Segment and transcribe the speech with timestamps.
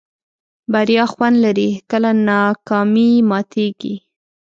[0.71, 3.95] بریا خوند لري کله ناکامي ماتېږي.